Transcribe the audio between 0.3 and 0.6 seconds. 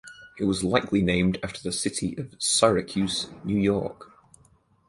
It